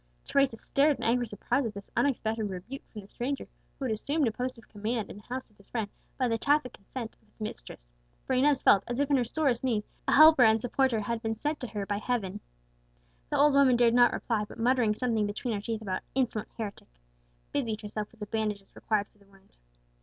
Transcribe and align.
Teresa 0.25 0.57
stared 0.57 0.97
in 0.97 1.03
angry 1.03 1.27
surprise 1.27 1.63
at 1.63 1.75
this 1.75 1.91
unexpected 1.95 2.45
rebuke 2.49 2.81
from 2.89 3.01
the 3.01 3.07
stranger, 3.07 3.47
who 3.77 3.85
had 3.85 3.91
assumed 3.91 4.27
a 4.27 4.31
post 4.31 4.57
of 4.57 4.67
command 4.67 5.11
in 5.11 5.17
the 5.17 5.21
house 5.21 5.51
of 5.51 5.57
his 5.57 5.67
friend 5.67 5.89
by 6.17 6.27
the 6.27 6.39
tacit 6.39 6.73
consent 6.73 7.15
of 7.21 7.27
its 7.29 7.39
mistress; 7.39 7.93
for 8.25 8.33
Inez 8.33 8.63
felt 8.63 8.83
as 8.87 8.97
if, 8.97 9.11
in 9.11 9.17
her 9.17 9.23
sorest 9.23 9.63
need, 9.63 9.83
a 10.07 10.13
helper 10.13 10.41
and 10.41 10.59
supporter 10.59 11.01
had 11.01 11.21
been 11.21 11.35
sent 11.35 11.59
to 11.59 11.67
her 11.67 11.85
by 11.85 11.97
Heaven. 11.99 12.39
The 13.29 13.37
old 13.37 13.53
woman 13.53 13.75
dared 13.75 13.93
not 13.93 14.11
reply, 14.11 14.43
but 14.45 14.57
muttering 14.57 14.95
something 14.95 15.27
between 15.27 15.53
her 15.53 15.61
teeth 15.61 15.83
about 15.83 16.01
"insolent 16.15 16.49
heretic," 16.57 16.87
busied 17.53 17.81
herself 17.81 18.09
with 18.09 18.21
the 18.21 18.25
bandages 18.25 18.75
required 18.75 19.05
for 19.09 19.19
the 19.19 19.27
wound. 19.27 19.55